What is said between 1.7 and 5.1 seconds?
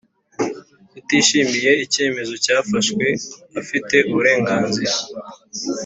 icyemezo cyafashwe afite uburenganzira